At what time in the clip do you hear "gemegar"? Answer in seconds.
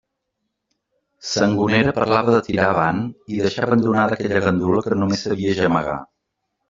5.61-6.01